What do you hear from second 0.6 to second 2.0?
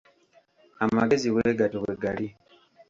Amagezi bwe gatyo bwe